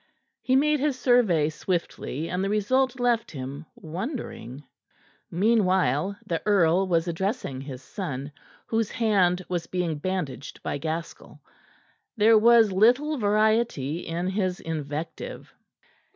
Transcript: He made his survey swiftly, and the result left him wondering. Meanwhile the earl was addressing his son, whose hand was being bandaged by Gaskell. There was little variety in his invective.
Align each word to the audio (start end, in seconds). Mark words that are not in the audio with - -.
He 0.41 0.55
made 0.55 0.79
his 0.79 0.97
survey 0.99 1.49
swiftly, 1.49 2.27
and 2.27 2.43
the 2.43 2.49
result 2.49 2.99
left 2.99 3.29
him 3.29 3.67
wondering. 3.75 4.63
Meanwhile 5.29 6.17
the 6.25 6.41
earl 6.43 6.87
was 6.87 7.07
addressing 7.07 7.61
his 7.61 7.83
son, 7.83 8.31
whose 8.65 8.89
hand 8.89 9.45
was 9.47 9.67
being 9.67 9.99
bandaged 9.99 10.63
by 10.63 10.79
Gaskell. 10.79 11.39
There 12.17 12.39
was 12.39 12.71
little 12.71 13.19
variety 13.19 13.99
in 13.99 14.25
his 14.25 14.59
invective. 14.59 15.53